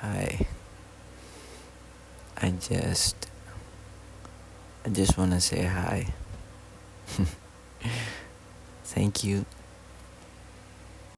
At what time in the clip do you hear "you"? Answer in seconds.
9.24-9.46